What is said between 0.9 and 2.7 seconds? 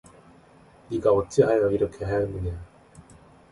어찌하여 이렇게 하였느냐